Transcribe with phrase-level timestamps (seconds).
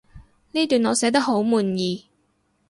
[0.53, 2.09] 呢段我寫得好滿意